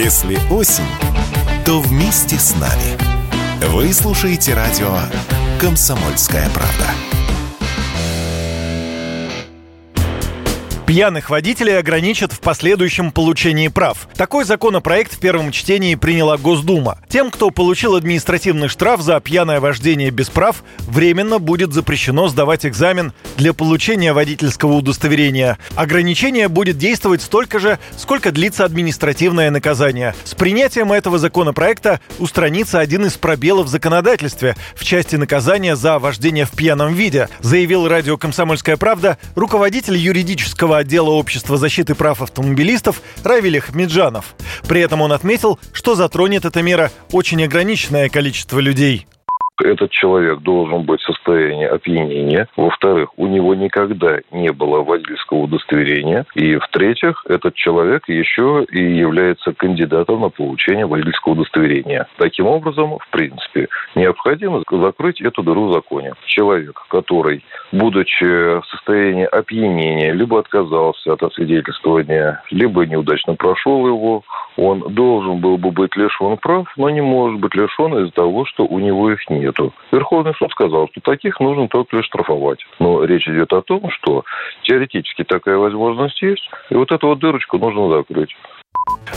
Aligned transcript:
Если 0.00 0.38
осень, 0.48 0.84
то 1.66 1.80
вместе 1.80 2.38
с 2.38 2.54
нами. 2.54 2.96
Вы 3.72 3.92
слушаете 3.92 4.54
радио 4.54 4.96
«Комсомольская 5.60 6.48
правда». 6.50 7.17
Пьяных 10.88 11.28
водителей 11.28 11.78
ограничат 11.78 12.32
в 12.32 12.40
последующем 12.40 13.12
получении 13.12 13.68
прав. 13.68 14.08
Такой 14.16 14.46
законопроект 14.46 15.12
в 15.12 15.20
первом 15.20 15.52
чтении 15.52 15.94
приняла 15.96 16.38
Госдума. 16.38 16.96
Тем, 17.10 17.30
кто 17.30 17.50
получил 17.50 17.94
административный 17.94 18.68
штраф 18.68 19.02
за 19.02 19.20
пьяное 19.20 19.60
вождение 19.60 20.08
без 20.10 20.30
прав, 20.30 20.64
временно 20.78 21.40
будет 21.40 21.74
запрещено 21.74 22.28
сдавать 22.28 22.64
экзамен 22.64 23.12
для 23.36 23.52
получения 23.52 24.14
водительского 24.14 24.72
удостоверения. 24.72 25.58
Ограничение 25.74 26.48
будет 26.48 26.78
действовать 26.78 27.20
столько 27.20 27.58
же, 27.58 27.78
сколько 27.98 28.32
длится 28.32 28.64
административное 28.64 29.50
наказание. 29.50 30.14
С 30.24 30.32
принятием 30.32 30.90
этого 30.90 31.18
законопроекта 31.18 32.00
устранится 32.18 32.80
один 32.80 33.04
из 33.04 33.18
пробелов 33.18 33.66
в 33.66 33.68
законодательстве 33.68 34.56
в 34.74 34.84
части 34.84 35.16
наказания 35.16 35.76
за 35.76 35.98
вождение 35.98 36.46
в 36.46 36.52
пьяном 36.52 36.94
виде, 36.94 37.28
заявил 37.40 37.86
радио 37.88 38.16
«Комсомольская 38.16 38.78
правда» 38.78 39.18
руководитель 39.34 39.98
юридического 39.98 40.78
отдела 40.88 41.10
общества 41.10 41.58
защиты 41.58 41.94
прав 41.94 42.22
автомобилистов 42.22 43.02
Равиль 43.22 43.58
Ахмеджанов. 43.58 44.34
При 44.66 44.80
этом 44.80 45.02
он 45.02 45.12
отметил, 45.12 45.60
что 45.74 45.94
затронет 45.94 46.46
эта 46.46 46.62
мера 46.62 46.90
очень 47.12 47.44
ограниченное 47.44 48.08
количество 48.08 48.58
людей 48.58 49.06
этот 49.62 49.90
человек 49.90 50.40
должен 50.40 50.82
быть 50.82 51.00
в 51.00 51.06
состоянии 51.06 51.66
опьянения. 51.66 52.48
Во-вторых, 52.56 53.10
у 53.16 53.26
него 53.26 53.54
никогда 53.54 54.18
не 54.30 54.52
было 54.52 54.82
водительского 54.82 55.38
удостоверения. 55.38 56.26
И 56.34 56.56
в-третьих, 56.56 57.24
этот 57.28 57.54
человек 57.54 58.08
еще 58.08 58.66
и 58.70 58.80
является 58.80 59.52
кандидатом 59.52 60.20
на 60.20 60.28
получение 60.30 60.86
водительского 60.86 61.32
удостоверения. 61.32 62.06
Таким 62.16 62.46
образом, 62.46 62.98
в 62.98 63.08
принципе, 63.10 63.68
необходимо 63.94 64.62
закрыть 64.70 65.20
эту 65.20 65.42
дыру 65.42 65.68
в 65.68 65.72
законе. 65.72 66.12
Человек, 66.26 66.80
который, 66.88 67.44
будучи 67.72 68.24
в 68.24 68.64
состоянии 68.70 69.24
опьянения, 69.24 70.12
либо 70.12 70.38
отказался 70.38 71.12
от 71.12 71.22
освидетельствования, 71.22 72.42
либо 72.50 72.86
неудачно 72.86 73.34
прошел 73.34 73.86
его, 73.86 74.22
он 74.56 74.80
должен 74.94 75.38
был 75.38 75.56
бы 75.56 75.70
быть 75.70 75.94
лишен 75.96 76.36
прав, 76.36 76.66
но 76.76 76.90
не 76.90 77.00
может 77.00 77.40
быть 77.40 77.54
лишен 77.54 77.96
из-за 77.98 78.12
того, 78.12 78.44
что 78.44 78.64
у 78.64 78.78
него 78.78 79.10
их 79.12 79.20
нету. 79.48 79.72
Верховный 79.92 80.34
суд 80.34 80.50
сказал, 80.52 80.88
что 80.88 81.00
таких 81.00 81.40
нужно 81.40 81.68
только 81.68 81.96
лишь 81.96 82.06
штрафовать. 82.06 82.60
Но 82.78 83.04
речь 83.04 83.28
идет 83.28 83.52
о 83.52 83.62
том, 83.62 83.90
что 83.90 84.24
теоретически 84.62 85.24
такая 85.24 85.56
возможность 85.56 86.20
есть, 86.22 86.48
и 86.70 86.74
вот 86.74 86.92
эту 86.92 87.08
вот 87.08 87.18
дырочку 87.18 87.58
нужно 87.58 87.88
закрыть. 87.88 88.34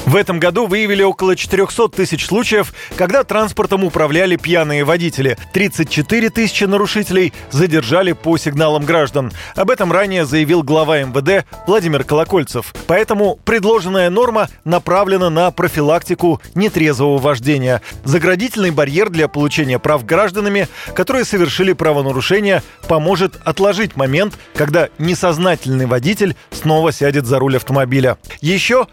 В 0.05 0.15
этом 0.15 0.39
году 0.39 0.67
выявили 0.67 1.03
около 1.03 1.35
400 1.35 1.89
тысяч 1.89 2.25
случаев, 2.25 2.73
когда 2.97 3.23
транспортом 3.23 3.83
управляли 3.83 4.35
пьяные 4.35 4.83
водители. 4.83 5.37
34 5.53 6.29
тысячи 6.29 6.63
нарушителей 6.63 7.33
задержали 7.51 8.13
по 8.13 8.37
сигналам 8.37 8.83
граждан. 8.83 9.31
Об 9.55 9.69
этом 9.69 9.91
ранее 9.91 10.25
заявил 10.25 10.63
глава 10.63 11.01
МВД 11.03 11.45
Владимир 11.67 12.03
Колокольцев. 12.03 12.73
Поэтому 12.87 13.39
предложенная 13.45 14.09
норма 14.09 14.49
направлена 14.65 15.29
на 15.29 15.51
профилактику 15.51 16.41
нетрезвого 16.55 17.19
вождения. 17.19 17.81
Заградительный 18.03 18.71
барьер 18.71 19.09
для 19.09 19.27
получения 19.27 19.79
прав 19.79 20.05
гражданами, 20.05 20.67
которые 20.93 21.25
совершили 21.25 21.73
правонарушение, 21.73 22.63
поможет 22.87 23.39
отложить 23.45 23.95
момент, 23.95 24.37
когда 24.55 24.89
несознательный 24.97 25.85
водитель 25.85 26.35
снова 26.49 26.91
сядет 26.91 27.25
за 27.25 27.39
руль 27.39 27.57
автомобиля. 27.57 28.17
Еще 28.41 28.87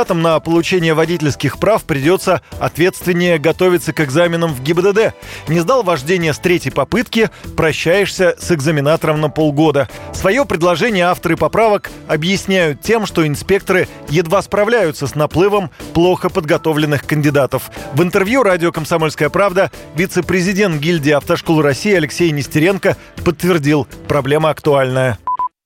кандидатам 0.00 0.22
на 0.22 0.40
получение 0.40 0.94
водительских 0.94 1.58
прав 1.58 1.84
придется 1.84 2.40
ответственнее 2.58 3.38
готовиться 3.38 3.92
к 3.92 4.00
экзаменам 4.00 4.54
в 4.54 4.62
ГИБДД. 4.62 5.12
Не 5.48 5.60
сдал 5.60 5.82
вождение 5.82 6.32
с 6.32 6.38
третьей 6.38 6.70
попытки, 6.70 7.28
прощаешься 7.54 8.34
с 8.38 8.50
экзаменатором 8.50 9.20
на 9.20 9.28
полгода. 9.28 9.90
Свое 10.14 10.46
предложение 10.46 11.04
авторы 11.04 11.36
поправок 11.36 11.90
объясняют 12.08 12.80
тем, 12.80 13.04
что 13.04 13.26
инспекторы 13.26 13.88
едва 14.08 14.40
справляются 14.40 15.06
с 15.06 15.14
наплывом 15.14 15.70
плохо 15.92 16.30
подготовленных 16.30 17.04
кандидатов. 17.04 17.70
В 17.92 18.02
интервью 18.02 18.42
радио 18.42 18.72
«Комсомольская 18.72 19.28
правда» 19.28 19.70
вице-президент 19.96 20.80
гильдии 20.80 21.12
автошкол 21.12 21.60
России 21.60 21.92
Алексей 21.92 22.30
Нестеренко 22.30 22.96
подтвердил, 23.22 23.86
проблема 24.08 24.48
актуальная 24.48 25.18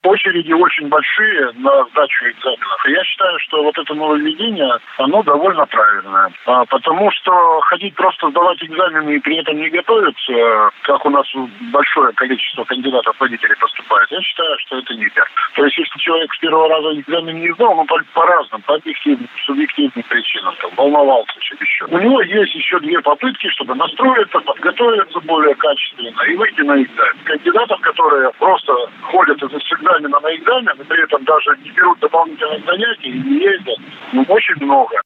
очереди 0.05 0.53
очень 0.53 0.89
большие 0.89 1.53
на 1.55 1.85
сдачу 1.87 2.25
экзаменов. 2.31 2.87
Я 2.87 3.05
считаю, 3.05 3.39
что 3.41 3.63
вот 3.63 3.79
это 3.79 3.95
нововведение, 3.95 4.79
оно 4.99 5.23
довольно 5.23 5.67
правильное. 5.67 6.31
А, 6.47 6.65
потому 6.67 7.11
что 7.13 7.61
ходить 7.63 7.95
просто 7.95 8.31
сдавать 8.31 8.63
экзамены 8.63 9.17
и 9.17 9.21
при 9.21 9.39
этом 9.39 9.57
не 9.57 9.71
готовиться, 9.71 10.71
как 10.83 11.05
у 11.07 11.11
нас 11.11 11.27
большое 11.73 12.13
количество 12.13 12.65
кандидатов 12.65 13.17
водителей 13.19 13.57
поступает, 13.57 14.11
я 14.11 14.21
считаю, 14.21 14.59
что 14.61 14.79
это 14.79 14.95
не 14.95 15.05
верно. 15.05 15.35
То 15.55 15.65
есть, 15.65 15.79
если 15.79 15.99
человек 15.99 16.33
с 16.35 16.39
первого 16.39 16.69
раза 16.69 17.01
экзамен 17.01 17.41
не 17.41 17.53
сдал, 17.55 17.75
ну, 17.75 17.85
по, 17.85 17.99
по 18.13 18.27
разным, 18.27 18.63
по 18.63 18.75
объективным, 18.75 19.29
субъективным 19.47 20.05
причинам, 20.09 20.55
там, 20.61 20.71
волновался. 20.77 21.35
У 21.89 21.99
него 21.99 22.23
есть 22.23 22.55
еще 22.55 22.79
две 22.81 23.01
попытки, 23.01 23.49
чтобы 23.49 23.75
настроиться, 23.75 24.41
подготовиться 24.41 25.21
более 25.21 25.55
качественно 25.55 26.15
и 26.27 26.37
выйти 26.37 26.61
на 26.63 26.83
экзамен. 26.83 27.17
Кандидатов, 27.25 27.81
которые 27.81 28.31
просто 28.39 28.73
ходят 29.03 29.43
из 29.43 29.51
экзамена 29.51 30.21
на 30.21 30.35
экзамен, 30.35 30.81
и 30.81 30.85
при 30.85 31.03
этом 31.03 31.25
даже 31.25 31.57
не 31.63 31.71
берут 31.71 31.99
дополнительных 32.01 32.65
занятий 32.65 33.11
и 33.11 33.21
не 33.21 33.39
ездят, 33.39 33.79
ну, 34.13 34.25
очень 34.29 34.57
много. 34.65 35.01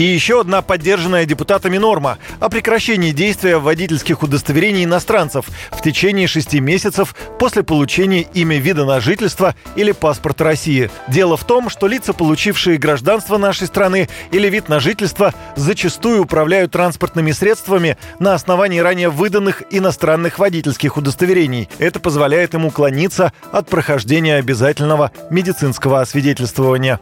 И 0.00 0.02
еще 0.02 0.40
одна 0.40 0.62
поддержанная 0.62 1.26
депутатами 1.26 1.76
норма 1.76 2.16
о 2.40 2.48
прекращении 2.48 3.10
действия 3.10 3.58
водительских 3.58 4.22
удостоверений 4.22 4.84
иностранцев 4.84 5.44
в 5.70 5.82
течение 5.82 6.26
шести 6.26 6.58
месяцев 6.58 7.14
после 7.38 7.62
получения 7.62 8.22
имя 8.32 8.56
вида 8.56 8.86
на 8.86 9.00
жительство 9.00 9.54
или 9.76 9.92
паспорта 9.92 10.44
России. 10.44 10.90
Дело 11.08 11.36
в 11.36 11.44
том, 11.44 11.68
что 11.68 11.86
лица, 11.86 12.14
получившие 12.14 12.78
гражданство 12.78 13.36
нашей 13.36 13.66
страны 13.66 14.08
или 14.32 14.48
вид 14.48 14.70
на 14.70 14.80
жительство, 14.80 15.34
зачастую 15.54 16.22
управляют 16.22 16.72
транспортными 16.72 17.32
средствами 17.32 17.98
на 18.18 18.32
основании 18.32 18.78
ранее 18.78 19.10
выданных 19.10 19.64
иностранных 19.68 20.38
водительских 20.38 20.96
удостоверений. 20.96 21.68
Это 21.78 22.00
позволяет 22.00 22.54
им 22.54 22.64
уклониться 22.64 23.34
от 23.52 23.68
прохождения 23.68 24.36
обязательного 24.36 25.12
медицинского 25.28 26.00
освидетельствования. 26.00 27.00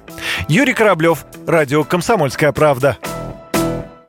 Юрий 0.49 0.75
Кораблев, 0.75 1.27
Радио 1.47 1.85
«Комсомольская 1.85 2.51
правда». 2.51 2.88